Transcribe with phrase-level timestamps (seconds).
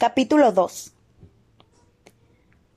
[0.00, 0.92] Capítulo 2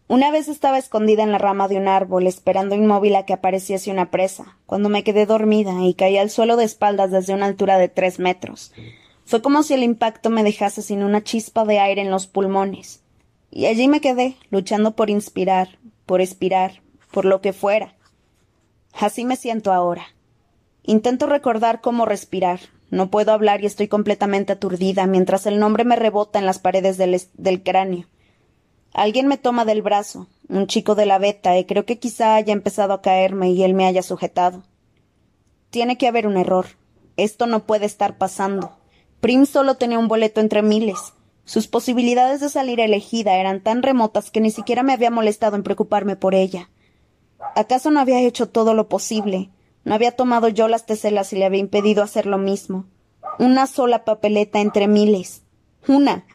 [0.07, 3.91] Una vez estaba escondida en la rama de un árbol, esperando inmóvil a que apareciese
[3.91, 7.77] una presa, cuando me quedé dormida y caí al suelo de espaldas desde una altura
[7.77, 8.73] de tres metros.
[9.23, 13.03] Fue como si el impacto me dejase sin una chispa de aire en los pulmones.
[13.51, 15.77] Y allí me quedé, luchando por inspirar,
[16.07, 16.81] por expirar,
[17.11, 17.93] por lo que fuera.
[18.93, 20.07] Así me siento ahora.
[20.81, 22.61] Intento recordar cómo respirar,
[22.91, 26.97] no puedo hablar y estoy completamente aturdida mientras el nombre me rebota en las paredes
[26.97, 28.05] del, cráneo.
[28.93, 32.51] Alguien me toma del brazo, un chico de la beta, y creo que quizá haya
[32.51, 34.63] empezado a caerme y él me haya sujetado.
[35.69, 36.65] Tiene que haber un error.
[37.15, 38.73] Esto no puede estar pasando.
[39.21, 41.13] Prim solo tenía un boleto entre miles.
[41.45, 45.63] Sus posibilidades de salir elegida eran tan remotas que ni siquiera me había molestado en
[45.63, 46.69] preocuparme por ella.
[47.55, 49.49] ¿Acaso no había hecho todo lo posible?
[49.83, 52.85] No había tomado yo las teselas y le había impedido hacer lo mismo.
[53.39, 55.43] Una sola papeleta entre miles.
[55.87, 56.25] Una.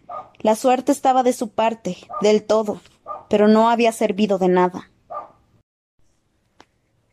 [0.40, 2.80] La suerte estaba de su parte, del todo,
[3.28, 4.90] pero no había servido de nada.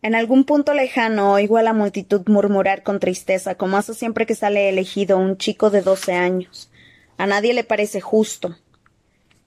[0.01, 4.35] En algún punto lejano oigo a la multitud murmurar con tristeza, como hace siempre que
[4.35, 6.69] sale elegido un chico de doce años.
[7.17, 8.57] A nadie le parece justo.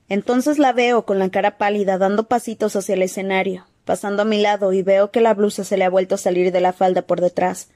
[0.08, 4.38] Entonces la veo con la cara pálida dando pasitos hacia el escenario, pasando a mi
[4.42, 7.02] lado y veo que la blusa se le ha vuelto a salir de la falda
[7.02, 7.70] por detrás.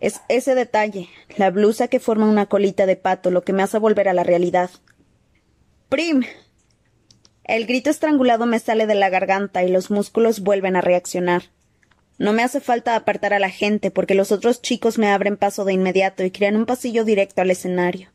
[0.00, 3.78] Es ese detalle, la blusa que forma una colita de pato, lo que me hace
[3.78, 4.70] volver a la realidad.
[5.88, 6.24] Prim.
[7.44, 11.44] El grito estrangulado me sale de la garganta y los músculos vuelven a reaccionar.
[12.18, 15.64] No me hace falta apartar a la gente porque los otros chicos me abren paso
[15.64, 18.08] de inmediato y crean un pasillo directo al escenario.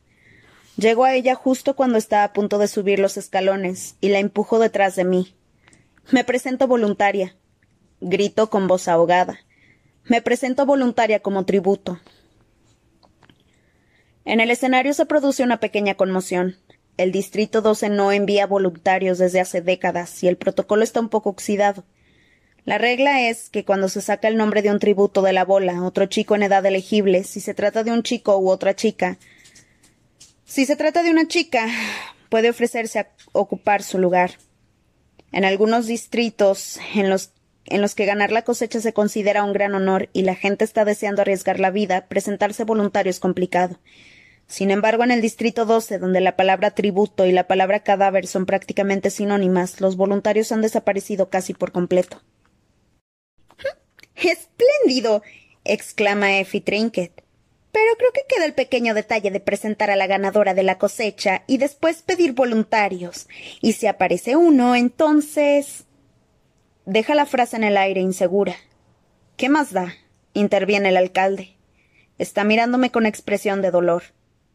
[0.75, 4.57] Llego a ella justo cuando está a punto de subir los escalones y la empujo
[4.57, 5.35] detrás de mí.
[6.11, 7.37] Me presento voluntaria.
[8.01, 9.39] Grito con voz ahogada.
[10.03, 12.01] Me presento voluntaria como tributo.
[14.25, 16.57] En el escenario se produce una pequeña conmoción.
[16.97, 21.29] El Distrito 12 no envía voluntarios desde hace décadas y el protocolo está un poco
[21.29, 21.85] oxidado.
[22.65, 25.81] La regla es que cuando se saca el nombre de un tributo de la bola,
[25.81, 29.17] otro chico en edad elegible, si se trata de un chico u otra chica,
[30.43, 31.67] si se trata de una chica,
[32.29, 34.31] puede ofrecerse a ocupar su lugar.
[35.31, 37.31] En algunos distritos en los,
[37.65, 40.85] en los que ganar la cosecha se considera un gran honor y la gente está
[40.85, 43.79] deseando arriesgar la vida, presentarse voluntario es complicado.
[44.47, 48.45] Sin embargo, en el distrito 12, donde la palabra tributo y la palabra cadáver son
[48.45, 52.21] prácticamente sinónimas, los voluntarios han desaparecido casi por completo.
[54.15, 55.21] ¡Espléndido!
[55.63, 57.23] exclama Effie Trinket.
[57.71, 61.43] Pero creo que queda el pequeño detalle de presentar a la ganadora de la cosecha
[61.47, 63.27] y después pedir voluntarios.
[63.61, 65.85] Y si aparece uno, entonces.
[66.85, 68.55] Deja la frase en el aire insegura.
[69.37, 69.93] ¿Qué más da?
[70.33, 71.55] interviene el alcalde.
[72.17, 74.03] Está mirándome con expresión de dolor.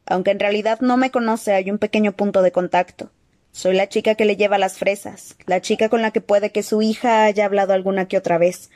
[0.06, 3.10] Aunque en realidad no me conoce, hay un pequeño punto de contacto.
[3.50, 6.62] Soy la chica que le lleva las fresas, la chica con la que puede que
[6.62, 8.71] su hija haya hablado alguna que otra vez,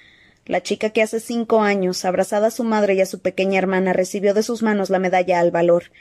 [0.51, 3.93] la chica que hace cinco años, abrazada a su madre y a su pequeña hermana,
[3.93, 5.93] recibió de sus manos la medalla al valor,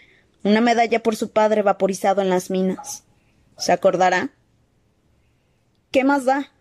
[0.43, 3.03] una medalla por su padre vaporizado en las minas.
[3.59, 4.31] ¿Se acordará?
[5.91, 6.51] ¿Qué más da?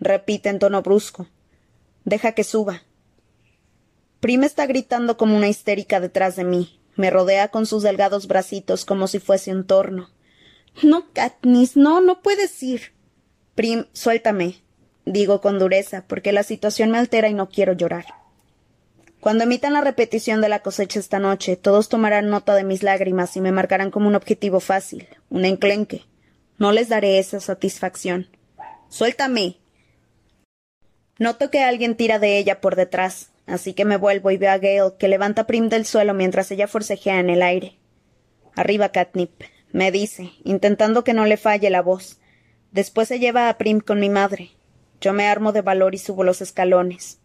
[0.00, 1.28] repite en tono brusco.
[2.04, 2.82] Deja que suba.
[4.18, 6.80] Prima está gritando como una histérica detrás de mí.
[6.96, 10.10] Me rodea con sus delgados bracitos como si fuese un torno.
[10.82, 12.94] No, Katniss, no, no puedes ir.
[13.54, 14.67] Prim, suéltame
[15.12, 18.06] digo con dureza, porque la situación me altera y no quiero llorar.
[19.20, 23.36] Cuando emitan la repetición de la cosecha esta noche, todos tomarán nota de mis lágrimas
[23.36, 26.02] y me marcarán como un objetivo fácil, un enclenque.
[26.56, 28.28] No les daré esa satisfacción.
[28.88, 29.58] Suéltame.
[31.18, 34.58] Noto que alguien tira de ella por detrás, así que me vuelvo y veo a
[34.58, 37.76] Gale, que levanta Prim del suelo mientras ella forcejea en el aire.
[38.54, 39.42] Arriba, Catnip,
[39.72, 42.18] me dice, intentando que no le falle la voz.
[42.70, 44.52] Después se lleva a Prim con mi madre.
[45.00, 47.18] Yo me armo de valor y subo los escalones.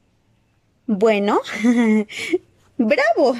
[0.86, 1.42] Bueno.
[2.78, 3.38] ¡Bravo!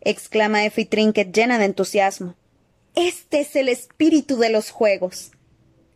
[0.00, 2.34] exclama Effie Trinket llena de entusiasmo.
[2.94, 5.32] Este es el espíritu de los juegos.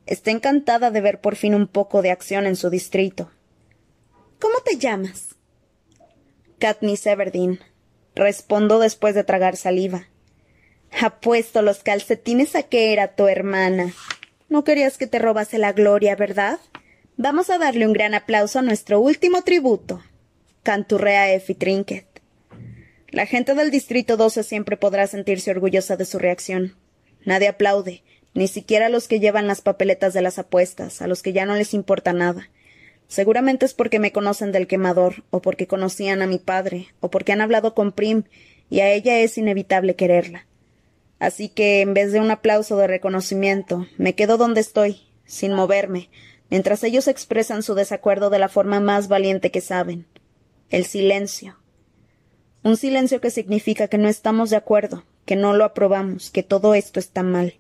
[0.07, 3.31] Está encantada de ver por fin un poco de acción en su distrito.
[4.39, 5.35] ¿Cómo te llamas?
[6.59, 7.61] Katniss Everdeen.
[8.15, 10.09] Respondo después de tragar saliva.
[11.03, 13.93] Apuesto los calcetines a que era tu hermana.
[14.49, 16.59] No querías que te robase la gloria, ¿verdad?
[17.19, 20.03] Vamos a darle un gran aplauso a nuestro último tributo.
[20.63, 22.05] Canturrea Effie Trinket.
[23.09, 26.77] La gente del Distrito 12 siempre podrá sentirse orgullosa de su reacción.
[27.25, 28.03] Nadie aplaude,
[28.35, 31.47] ni siquiera a los que llevan las papeletas de las apuestas, a los que ya
[31.47, 32.51] no les importa nada.
[33.09, 37.33] Seguramente es porque me conocen del quemador, o porque conocían a mi padre, o porque
[37.33, 38.25] han hablado con Prim,
[38.69, 40.47] y a ella es inevitable quererla.
[41.19, 46.11] Así que, en vez de un aplauso de reconocimiento, me quedo donde estoy, sin moverme,
[46.51, 50.07] mientras ellos expresan su desacuerdo de la forma más valiente que saben.
[50.71, 51.57] El silencio.
[52.63, 56.75] Un silencio que significa que no estamos de acuerdo, que no lo aprobamos, que todo
[56.75, 57.55] esto está mal.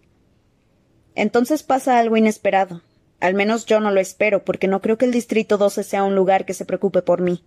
[1.14, 2.82] Entonces pasa algo inesperado.
[3.20, 6.14] Al menos yo no lo espero, porque no creo que el Distrito 12 sea un
[6.14, 7.44] lugar que se preocupe por mí.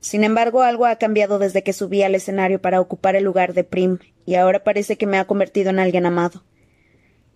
[0.00, 3.62] Sin embargo, algo ha cambiado desde que subí al escenario para ocupar el lugar de
[3.62, 6.42] Prim, y ahora parece que me ha convertido en alguien amado.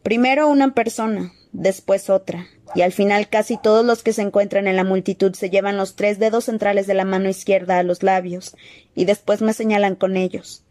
[0.03, 4.77] Primero una persona, después otra, y al final casi todos los que se encuentran en
[4.77, 8.57] la multitud se llevan los tres dedos centrales de la mano izquierda a los labios,
[8.95, 10.65] y después me señalan con ellos.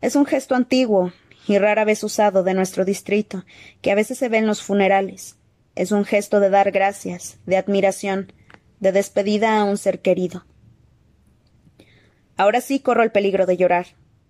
[0.00, 1.12] Es un gesto antiguo,
[1.46, 3.44] y rara vez usado de nuestro distrito,
[3.82, 5.36] que a veces se ve en los funerales.
[5.74, 8.32] Es un gesto de dar gracias, de admiración,
[8.78, 10.44] de despedida a un ser querido.
[12.36, 13.86] Ahora sí corro el peligro de llorar,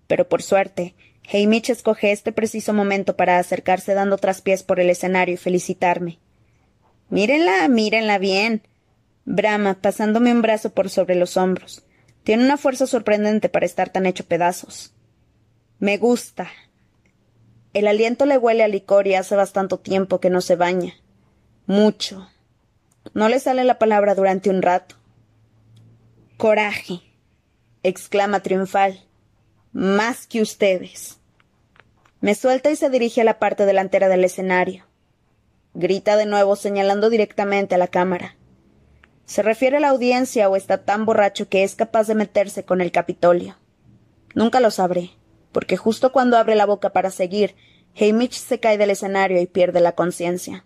[0.07, 0.95] pero por suerte,
[1.33, 6.19] Hamish escoge este preciso momento para acercarse dando traspiés por el escenario y felicitarme.
[7.09, 8.63] Mírenla, mírenla bien.
[9.25, 11.85] Brama, pasándome un brazo por sobre los hombros.
[12.25, 14.93] Tiene una fuerza sorprendente para estar tan hecho pedazos.
[15.79, 16.51] Me gusta,
[17.73, 20.95] el aliento le huele a licor y hace bastante tiempo que no se baña.
[21.67, 22.29] Mucho.
[23.15, 24.97] No le sale la palabra durante un rato.
[26.37, 27.01] Coraje.
[27.85, 29.07] exclama triunfal.
[29.73, 31.19] Más que ustedes.
[32.21, 34.85] Me suelta y se dirige a la parte delantera del escenario.
[35.75, 38.37] Grita de nuevo señalando directamente a la cámara.
[39.27, 42.81] ¿Se refiere a la audiencia o está tan borracho que es capaz de meterse con
[42.81, 43.57] el Capitolio?
[44.35, 45.13] Nunca lo sabré
[45.53, 47.55] porque justo cuando abre la boca para seguir,
[47.99, 50.65] Hamish se cae del escenario y pierde la conciencia.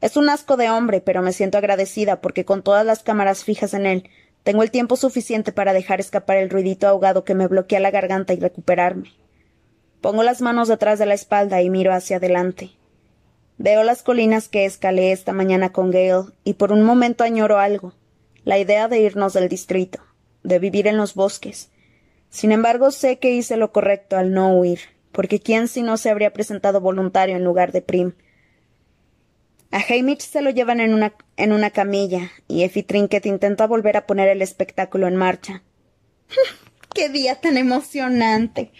[0.00, 3.74] Es un asco de hombre, pero me siento agradecida porque con todas las cámaras fijas
[3.74, 4.10] en él,
[4.42, 8.34] tengo el tiempo suficiente para dejar escapar el ruidito ahogado que me bloquea la garganta
[8.34, 9.12] y recuperarme.
[10.00, 12.70] Pongo las manos detrás de la espalda y miro hacia adelante.
[13.58, 17.92] Veo las colinas que escalé esta mañana con Gale y por un momento añoro algo,
[18.44, 20.00] la idea de irnos del distrito,
[20.42, 21.70] de vivir en los bosques,
[22.32, 24.80] sin embargo, sé que hice lo correcto al no huir,
[25.12, 28.12] porque quién si no se habría presentado voluntario en lugar de Prim.
[29.72, 33.96] A Hamish se lo llevan en una, en una camilla, y Effie Trinket intenta volver
[33.96, 35.62] a poner el espectáculo en marcha.
[36.94, 38.70] ¡Qué día tan emocionante!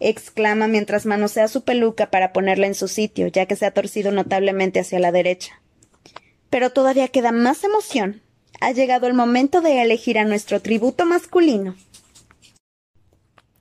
[0.00, 4.10] exclama mientras manosea su peluca para ponerla en su sitio, ya que se ha torcido
[4.10, 5.62] notablemente hacia la derecha.
[6.50, 8.20] Pero todavía queda más emoción.
[8.60, 11.76] Ha llegado el momento de elegir a nuestro tributo masculino.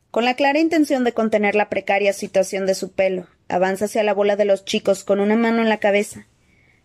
[0.09, 4.15] Con la clara intención de contener la precaria situación de su pelo, avanza hacia la
[4.15, 6.27] bola de los chicos con una mano en la cabeza.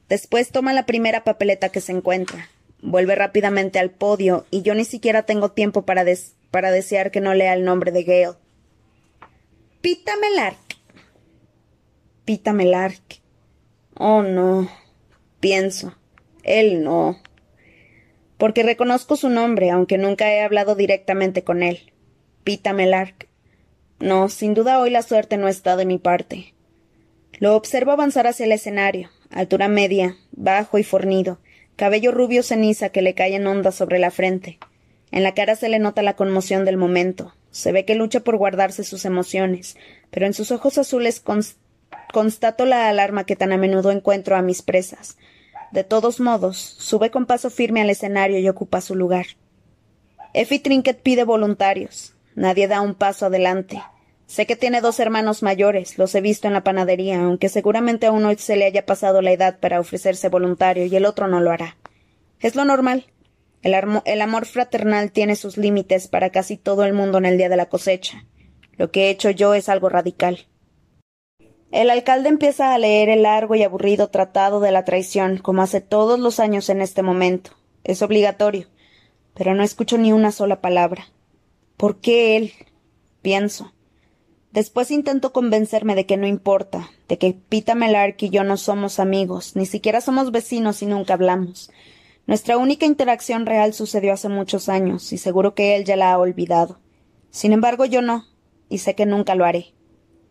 [0.08, 2.48] Después toma la primera papeleta que se encuentra.
[2.80, 6.04] Vuelve rápidamente al podio y yo ni siquiera tengo tiempo para,
[6.50, 8.36] para desear que no lea el nombre de Gale.
[9.80, 10.58] Pita Melark.
[12.24, 13.20] Pita Melark.
[13.94, 14.68] Oh, no.
[15.40, 15.96] Pienso.
[16.42, 17.20] Él no.
[18.38, 21.92] Porque reconozco su nombre, aunque nunca he hablado directamente con él.
[22.44, 23.28] Pita Melark.
[23.98, 26.55] No, sin duda hoy la suerte no está de mi parte.
[27.38, 31.38] Lo observo avanzar hacia el escenario, altura media, bajo y fornido,
[31.76, 34.58] cabello rubio ceniza que le cae en ondas sobre la frente.
[35.10, 37.34] En la cara se le nota la conmoción del momento.
[37.50, 39.76] Se ve que lucha por guardarse sus emociones,
[40.10, 41.22] pero en sus ojos azules
[42.12, 45.18] constato la alarma que tan a menudo encuentro a mis presas.
[45.72, 49.26] De todos modos, sube con paso firme al escenario y ocupa su lugar.
[50.32, 52.14] Effie Trinket pide voluntarios.
[52.34, 53.82] Nadie da un paso adelante.
[54.26, 58.12] Sé que tiene dos hermanos mayores, los he visto en la panadería, aunque seguramente a
[58.12, 61.52] uno se le haya pasado la edad para ofrecerse voluntario y el otro no lo
[61.52, 61.76] hará.
[62.40, 63.06] Es lo normal.
[63.62, 67.56] El, amor fraternal tiene sus límites para casi todo el mundo en el día de
[67.56, 68.24] la cosecha.
[68.76, 70.46] Lo que he hecho yo es algo radical.
[71.72, 75.80] El alcalde empieza a leer el largo y aburrido tratado de la traición, como hace
[75.80, 77.52] todos los años en este momento.
[77.82, 78.68] Es obligatorio.
[79.34, 81.08] Pero no escucho ni una sola palabra.
[81.76, 82.52] ¿Por qué él?
[83.20, 83.72] pienso.
[84.56, 88.98] Después intento convencerme de que no importa, de que Pita Melark y yo no somos
[88.98, 91.70] amigos, ni siquiera somos vecinos y nunca hablamos.
[92.26, 96.18] Nuestra única interacción real sucedió hace muchos años, y seguro que él ya la ha
[96.18, 96.78] olvidado.
[97.28, 98.24] Sin embargo, yo no,
[98.70, 99.74] y sé que nunca lo haré.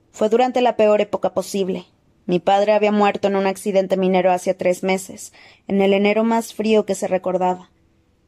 [0.09, 1.85] Fue durante la peor época posible.
[2.25, 5.33] Mi padre había muerto en un accidente minero hacía tres meses,
[5.67, 7.69] en el enero más frío que se recordaba.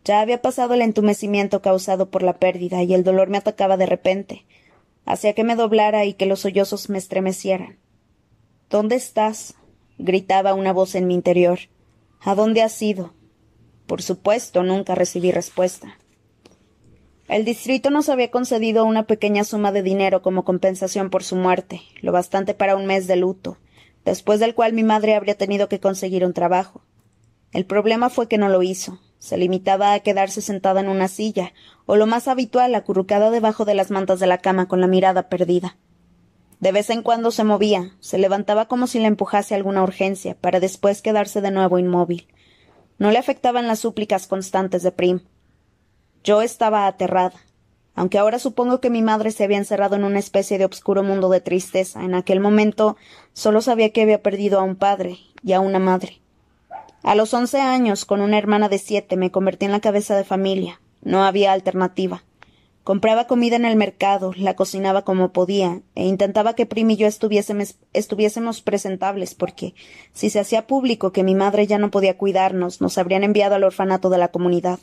[0.05, 3.87] Ya había pasado el entumecimiento causado por la pérdida y el dolor me atacaba de
[3.87, 4.45] repente.
[5.07, 7.79] Hacía que me doblara y que los sollozos me estremecieran.
[8.69, 9.55] ¿Dónde estás?
[9.97, 11.59] gritaba una voz en mi interior.
[12.19, 13.13] ¿A dónde has ido?
[13.85, 15.97] Por supuesto, nunca recibí respuesta.
[17.29, 21.81] El distrito nos había concedido una pequeña suma de dinero como compensación por su muerte,
[22.01, 23.57] lo bastante para un mes de luto,
[24.03, 26.81] después del cual mi madre habría tenido que conseguir un trabajo.
[27.53, 28.99] El problema fue que no lo hizo.
[29.19, 31.53] Se limitaba a quedarse sentada en una silla,
[31.85, 35.29] o lo más habitual, acurrucada debajo de las mantas de la cama con la mirada
[35.29, 35.77] perdida.
[36.59, 40.59] De vez en cuando se movía, se levantaba como si le empujase alguna urgencia, para
[40.59, 42.27] después quedarse de nuevo inmóvil.
[42.97, 45.19] No le afectaban las súplicas constantes de Prim.
[46.23, 47.35] Yo estaba aterrada.
[47.93, 51.29] Aunque ahora supongo que mi madre se había encerrado en una especie de obscuro mundo
[51.29, 52.95] de tristeza, en aquel momento
[53.33, 56.21] solo sabía que había perdido a un padre y a una madre.
[57.07, 60.25] A los once años, con una hermana de siete, me convertí en la cabeza de
[60.25, 60.81] familia.
[61.01, 62.25] No había alternativa.
[62.83, 67.07] Compraba comida en el mercado, la cocinaba como podía, e intentaba que Prim y yo
[67.07, 69.73] estuviésemos, presentables, porque
[70.11, 73.63] si se hacía público que mi madre ya no podía cuidarnos, nos habrían enviado al
[73.63, 74.79] orfanato de la comunidad.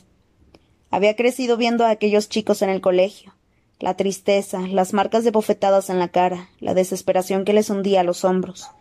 [0.89, 3.35] Había crecido viendo a aquellos chicos en el colegio.
[3.79, 8.25] La tristeza, las marcas de bofetadas en la cara, la desesperación que les hundía los
[8.25, 8.71] hombros.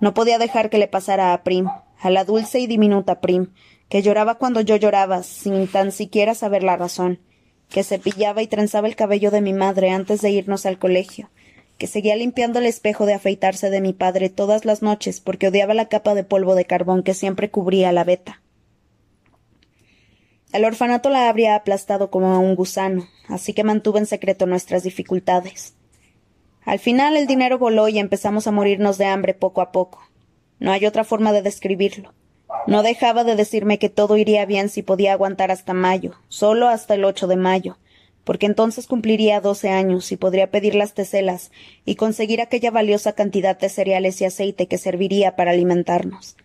[0.00, 3.52] No podía dejar que le pasara a Prim, a la dulce y diminuta Prim,
[3.88, 7.20] que lloraba cuando yo lloraba, sin tan siquiera saber la razón,
[7.68, 11.30] que cepillaba y trenzaba el cabello de mi madre antes de irnos al colegio,
[11.78, 15.74] que seguía limpiando el espejo de afeitarse de mi padre todas las noches porque odiaba
[15.74, 18.42] la capa de polvo de carbón que siempre cubría la veta.
[20.52, 24.82] El orfanato la habría aplastado como a un gusano, así que mantuve en secreto nuestras
[24.82, 25.74] dificultades.
[26.64, 30.02] Al final el dinero voló y empezamos a morirnos de hambre poco a poco.
[30.60, 32.14] No hay otra forma de describirlo.
[32.66, 36.94] No dejaba de decirme que todo iría bien si podía aguantar hasta mayo, solo hasta
[36.94, 37.78] el 8 de mayo,
[38.24, 41.50] porque entonces cumpliría doce años y podría pedir las teselas
[41.84, 46.36] y conseguir aquella valiosa cantidad de cereales y aceite que serviría para alimentarnos.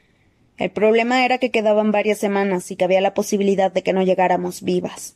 [0.58, 4.03] El problema era que quedaban varias semanas y que había la posibilidad de que no
[4.03, 5.15] llegáramos vivas.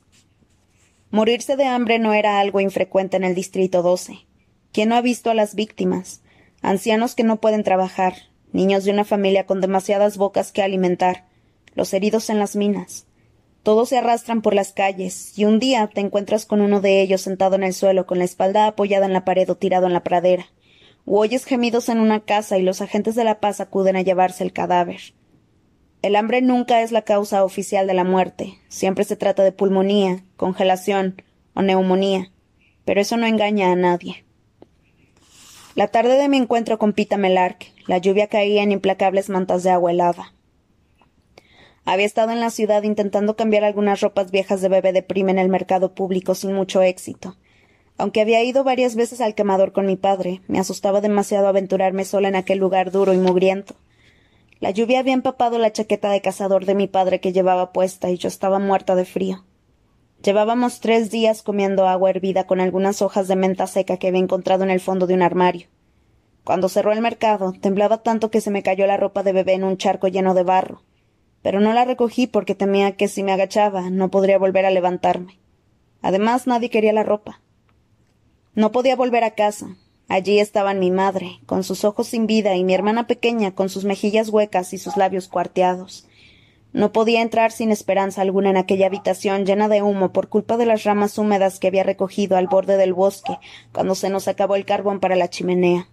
[1.10, 4.26] Morirse de hambre no era algo infrecuente en el Distrito 12.
[4.74, 6.22] ¿Quién no ha visto a las víctimas?
[6.62, 8.16] Ancianos que no pueden trabajar,
[8.52, 11.26] niños de una familia con demasiadas bocas que alimentar,
[11.76, 13.06] los heridos en las minas.
[13.64, 17.22] Todos se arrastran por las calles, y un día te encuentras con uno de ellos
[17.22, 20.04] sentado en el suelo con la espalda apoyada en la pared o tirado en la
[20.04, 20.48] pradera.
[21.06, 24.44] O oyes gemidos en una casa y los agentes de la paz acuden a llevarse
[24.44, 25.14] el cadáver.
[26.02, 28.60] El hambre nunca es la causa oficial de la muerte.
[28.68, 31.22] Siempre se trata de pulmonía, congelación
[31.54, 32.32] o neumonía.
[32.86, 34.27] Pero eso no engaña a nadie.
[35.78, 39.70] La tarde de mi encuentro con Pita Melark, la lluvia caía en implacables mantas de
[39.70, 40.34] agua helada.
[41.86, 45.38] Había estado en la ciudad intentando cambiar algunas ropas viejas de bebé de prima en
[45.38, 47.38] el mercado público sin mucho éxito.
[47.96, 52.28] Aunque había ido varias veces al quemador con mi padre, me asustaba demasiado aventurarme sola
[52.28, 53.76] en aquel lugar duro y mugriento.
[54.60, 58.18] La lluvia había empapado la chaqueta de cazador de mi padre que llevaba puesta y
[58.18, 59.44] yo estaba muerta de frío.
[60.24, 64.64] Llevábamos tres días comiendo agua hervida con algunas hojas de menta seca que había encontrado
[64.64, 65.68] en el fondo de un armario.
[66.44, 69.64] Cuando cerró el mercado, temblaba tanto que se me cayó la ropa de bebé en
[69.64, 70.84] un charco lleno de barro.
[71.42, 75.40] Pero no la recogí porque temía que si me agachaba no podría volver a levantarme.
[76.02, 77.42] Además, nadie quería la ropa.
[78.56, 79.78] No podía volver a casa,
[80.10, 83.84] Allí estaban mi madre, con sus ojos sin vida, y mi hermana pequeña, con sus
[83.84, 86.08] mejillas huecas y sus labios cuarteados.
[86.74, 90.66] No podía entrar sin esperanza alguna en aquella habitación llena de humo por culpa de
[90.66, 93.40] las ramas húmedas que había recogido al borde del bosque
[93.72, 95.88] cuando se nos acabó el carbón para la chimenea.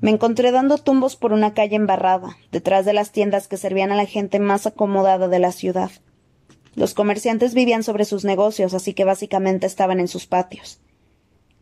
[0.00, 3.96] Me encontré dando tumbos por una calle embarrada, detrás de las tiendas que servían a
[3.96, 5.90] la gente más acomodada de la ciudad.
[6.74, 10.80] Los comerciantes vivían sobre sus negocios, así que básicamente estaban en sus patios.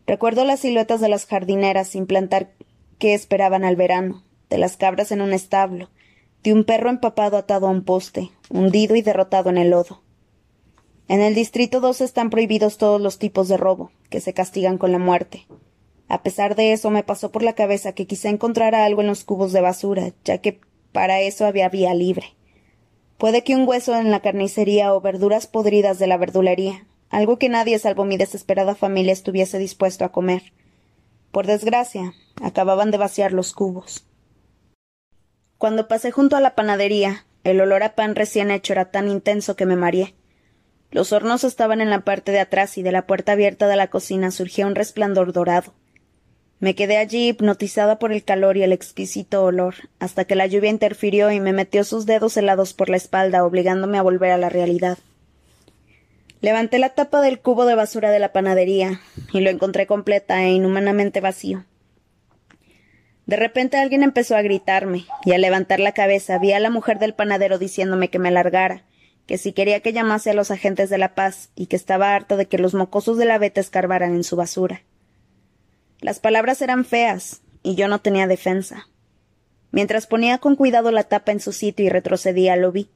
[0.05, 2.51] Recuerdo las siluetas de las jardineras sin plantar
[2.99, 5.89] que esperaban al verano, de las cabras en un establo,
[6.45, 10.03] de un perro empapado atado a un poste, hundido y derrotado en el lodo.
[11.07, 14.91] En el Distrito 2 están prohibidos todos los tipos de robo, que se castigan con
[14.91, 15.47] la muerte.
[16.07, 19.23] A pesar de eso, me pasó por la cabeza que quizá encontrara algo en los
[19.23, 20.61] cubos de basura, ya que
[20.91, 22.35] para eso había vía libre.
[23.17, 27.49] Puede que un hueso en la carnicería o verduras podridas de la verdulería, algo que
[27.49, 30.53] nadie salvo mi desesperada familia estuviese dispuesto a comer.
[31.31, 34.05] Por desgracia, acababan de vaciar los cubos.
[35.57, 39.55] Cuando pasé junto a la panadería, el olor a pan recién hecho era tan intenso
[39.55, 40.15] que me mareé.
[40.91, 43.87] Los hornos estaban en la parte de atrás y de la puerta abierta de la
[43.87, 45.73] cocina surgía un resplandor dorado.
[46.59, 50.69] Me quedé allí hipnotizada por el calor y el exquisito olor, hasta que la lluvia
[50.69, 54.49] interfirió y me metió sus dedos helados por la espalda, obligándome a volver a la
[54.49, 54.97] realidad.
[56.41, 59.01] Levanté la tapa del cubo de basura de la panadería
[59.33, 61.65] y lo encontré completa e inhumanamente vacío.
[63.25, 66.99] De repente alguien empezó a gritarme, y al levantar la cabeza vi a la mujer
[66.99, 68.83] del panadero diciéndome que me largara,
[69.25, 72.35] que si quería que llamase a los agentes de la paz y que estaba harta
[72.35, 74.83] de que los mocosos de la veta escarbaran en su basura.
[76.01, 78.87] Las palabras eran feas, y yo no tenía defensa.
[79.71, 82.89] Mientras ponía con cuidado la tapa en su sitio y retrocedía, lo vi.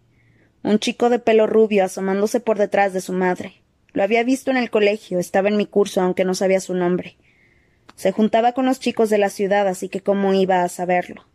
[0.61, 3.63] Un chico de pelo rubio asomándose por detrás de su madre.
[3.93, 7.17] Lo había visto en el colegio, estaba en mi curso, aunque no sabía su nombre.
[7.95, 11.25] Se juntaba con los chicos de la ciudad, así que cómo iba a saberlo.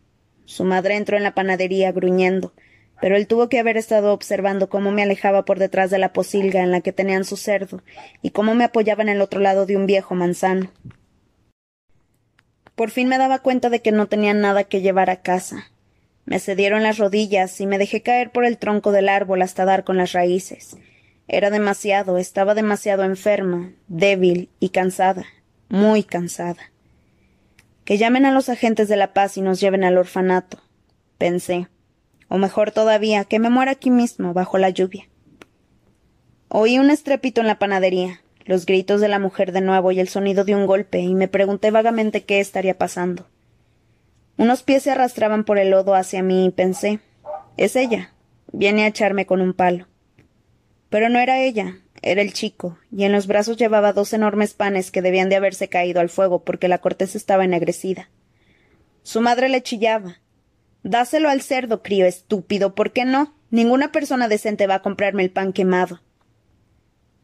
[0.45, 2.53] Su madre entró en la panadería gruñendo,
[3.01, 6.61] pero él tuvo que haber estado observando cómo me alejaba por detrás de la posilga
[6.61, 7.83] en la que tenían su cerdo
[8.21, 10.71] y cómo me apoyaba en el otro lado de un viejo manzano.
[12.75, 15.71] Por fin me daba cuenta de que no tenía nada que llevar a casa.
[16.25, 19.83] Me cedieron las rodillas y me dejé caer por el tronco del árbol hasta dar
[19.83, 20.77] con las raíces.
[21.27, 25.25] Era demasiado, estaba demasiado enferma, débil y cansada,
[25.75, 26.71] muy cansada.
[27.83, 30.59] Que llamen a los agentes de la paz y nos lleven al orfanato,
[31.17, 31.67] pensé.
[32.29, 35.09] O mejor todavía, que me muera aquí mismo, bajo la lluvia.
[36.47, 40.07] Oí un estrépito en la panadería los gritos de la mujer de nuevo y el
[40.07, 43.27] sonido de un golpe, y me pregunté vagamente qué estaría pasando.
[44.37, 46.99] Unos pies se arrastraban por el lodo hacia mí y pensé
[47.57, 48.13] es ella.
[48.51, 49.87] Viene a echarme con un palo.
[50.89, 54.91] Pero no era ella, era el chico, y en los brazos llevaba dos enormes panes
[54.91, 58.11] que debían de haberse caído al fuego porque la corteza estaba ennegrecida.
[59.01, 60.21] Su madre le chillaba.
[60.83, 63.33] Dáselo al cerdo, crío estúpido, ¿por qué no?
[63.49, 65.99] Ninguna persona decente va a comprarme el pan quemado.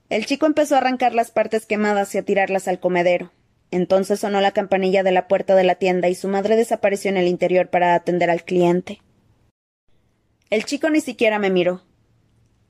[0.09, 3.31] El chico empezó a arrancar las partes quemadas y a tirarlas al comedero.
[3.69, 7.17] Entonces sonó la campanilla de la puerta de la tienda y su madre desapareció en
[7.17, 8.99] el interior para atender al cliente.
[10.49, 11.83] El chico ni siquiera me miró,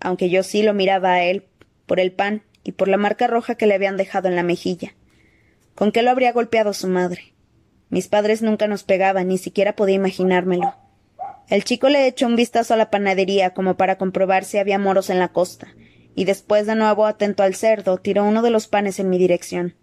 [0.02, 1.46] aunque yo sí lo miraba a él,
[1.86, 4.94] por el pan y por la marca roja que le habían dejado en la mejilla.
[5.76, 7.34] ¿Con qué lo habría golpeado su madre?
[7.90, 10.76] Mis padres nunca nos pegaban, ni siquiera podía imaginármelo.
[11.50, 15.10] El chico le echó un vistazo a la panadería como para comprobar si había moros
[15.10, 15.68] en la costa,
[16.16, 19.76] y después de nuevo atento al cerdo, tiró uno de los panes en mi dirección.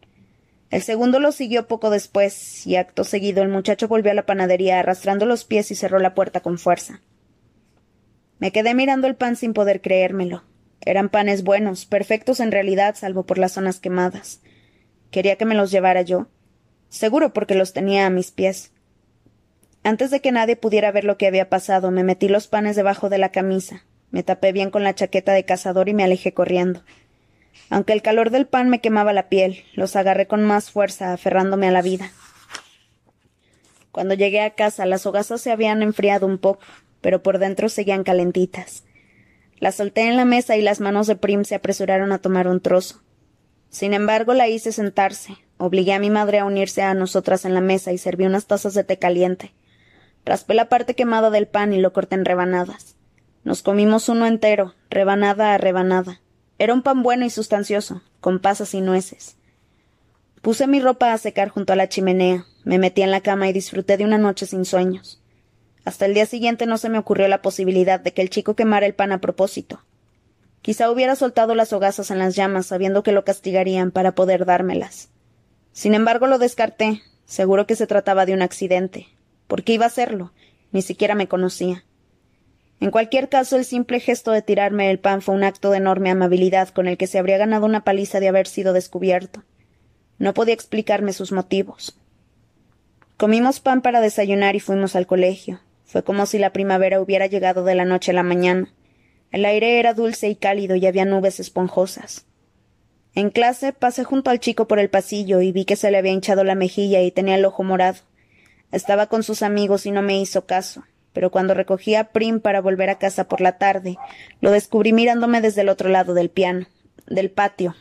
[0.71, 4.79] El segundo lo siguió poco después, y acto seguido el muchacho volvió a la panadería
[4.79, 7.01] arrastrando los pies y cerró la puerta con fuerza.
[8.39, 10.45] Me quedé mirando el pan sin poder creérmelo.
[10.81, 14.41] Eran panes buenos, perfectos en realidad, salvo por las zonas quemadas.
[15.11, 16.29] Quería que me los llevara yo.
[16.89, 18.73] Seguro porque los tenía a mis pies.
[19.83, 23.09] Antes de que nadie pudiera ver lo que había pasado, me metí los panes debajo
[23.09, 26.83] de la camisa, me tapé bien con la chaqueta de cazador y me alejé corriendo.
[27.71, 31.69] Aunque el calor del pan me quemaba la piel, los agarré con más fuerza, aferrándome
[31.69, 32.11] a la vida.
[33.93, 36.61] Cuando llegué a casa, las hogazas se habían enfriado un poco,
[37.01, 38.85] pero por dentro seguían calentitas.
[39.61, 42.61] Las solté en la mesa y las manos de Prim se apresuraron a tomar un
[42.61, 43.03] trozo.
[43.71, 47.61] Sin embargo, la hice sentarse, obligué a mi madre a unirse a nosotras en la
[47.61, 49.55] mesa y serví unas tazas de té caliente.
[50.25, 52.97] Raspé la parte quemada del pan y lo corté en rebanadas.
[53.45, 56.21] Nos comimos uno entero, rebanada a rebanada.
[56.59, 59.37] Era un pan bueno y sustancioso, con pasas y nueces.
[60.43, 63.53] Puse mi ropa a secar junto a la chimenea, me metí en la cama y
[63.53, 65.18] disfruté de una noche sin sueños.
[65.89, 68.85] Hasta el día siguiente no se me ocurrió la posibilidad de que el chico quemara
[68.85, 69.83] el pan a propósito.
[70.61, 75.09] Quizá hubiera soltado las hogazas en las llamas sabiendo que lo castigarían para poder dármelas.
[75.73, 79.09] Sin embargo, lo descarté, seguro que se trataba de un accidente.
[79.47, 80.35] ¿Por qué iba a hacerlo?
[80.73, 81.87] Ni siquiera me conocía.
[82.81, 86.11] En cualquier caso, el simple gesto de tirarme el pan fue un acto de enorme
[86.11, 89.43] amabilidad con el que se habría ganado una paliza de haber sido descubierto.
[90.19, 91.99] No podía explicarme sus motivos.
[93.17, 95.61] Comimos pan para desayunar y fuimos al colegio.
[95.89, 98.73] Fue como si la primavera hubiera llegado de la noche a la mañana.
[99.33, 102.27] El aire era dulce y cálido y había nubes esponjosas.
[103.13, 106.13] En clase pasé junto al chico por el pasillo y vi que se le había
[106.13, 107.99] hinchado la mejilla y tenía el ojo morado.
[108.71, 110.85] Estaba con sus amigos y no me hizo caso
[111.19, 113.97] pero cuando recogí a Prim para volver a casa por la tarde,
[114.41, 116.69] lo descubrí mirándome desde el otro lado del piano,
[117.09, 117.75] del patio.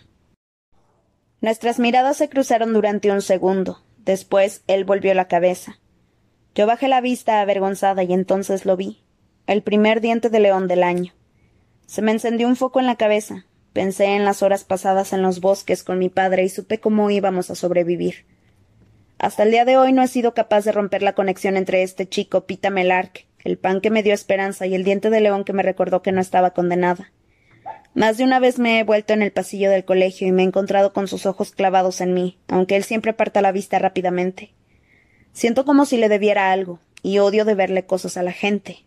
[1.40, 3.84] Nuestras miradas se cruzaron durante un segundo.
[4.00, 5.78] Después él volvió la cabeza.
[6.58, 9.04] Yo bajé la vista avergonzada y entonces lo vi.
[9.46, 11.14] El primer diente de león del año.
[11.86, 13.46] Se me encendió un foco en la cabeza.
[13.74, 17.52] Pensé en las horas pasadas en los bosques con mi padre y supe cómo íbamos
[17.52, 18.26] a sobrevivir.
[19.20, 22.10] Hasta el día de hoy no he sido capaz de romper la conexión entre este
[22.10, 25.54] chico Pita Melark, el pan que me dio esperanza y el diente de león que
[25.54, 27.12] me recordó que no estaba condenada.
[27.94, 30.46] Más de una vez me he vuelto en el pasillo del colegio y me he
[30.48, 34.57] encontrado con sus ojos clavados en mí, aunque él siempre aparta la vista rápidamente.
[35.38, 38.80] Siento como si le debiera algo, y odio deberle cosas a la gente.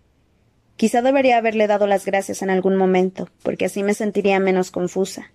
[0.75, 5.31] Quizá debería haberle dado las gracias en algún momento, porque así me sentiría menos confusa.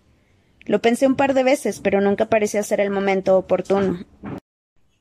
[0.65, 4.05] Lo pensé un par de veces, pero nunca parecía ser el momento oportuno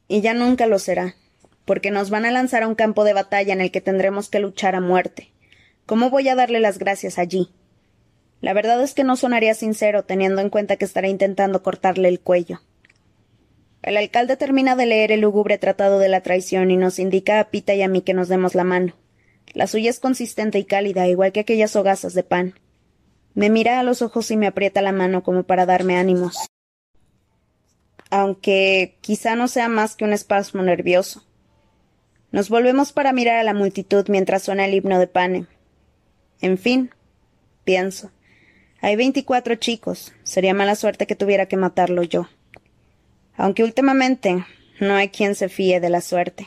[0.07, 1.17] y ya nunca lo será,
[1.65, 4.39] porque nos van a lanzar a un campo de batalla en el que tendremos que
[4.39, 5.33] luchar a muerte.
[5.85, 7.51] ¿Cómo voy a darle las gracias allí?
[8.41, 12.21] La verdad es que no sonaría sincero, teniendo en cuenta que estará intentando cortarle el
[12.21, 12.61] cuello.
[13.85, 17.51] El alcalde termina de leer el lúgubre tratado de la traición y nos indica a
[17.51, 18.95] Pita y a mí que nos demos la mano.
[19.53, 22.55] La suya es consistente y cálida, igual que aquellas hogazas de pan.
[23.35, 26.47] Me mira a los ojos y me aprieta la mano como para darme ánimos.
[28.09, 31.23] Aunque quizá no sea más que un espasmo nervioso.
[32.33, 35.47] Nos volvemos para mirar a la multitud mientras suena el himno de Pane.
[36.41, 36.91] En fin,
[37.65, 38.13] pienso.
[38.81, 40.15] Hay veinticuatro chicos.
[40.23, 42.29] Sería mala suerte que tuviera que matarlo yo.
[43.37, 44.45] Aunque últimamente
[44.81, 46.47] no hay quien se fíe de la suerte.